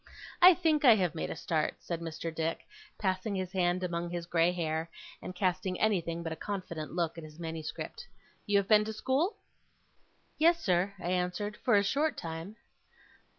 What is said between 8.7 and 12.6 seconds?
to school?' 'Yes, sir,' I answered; 'for a short time.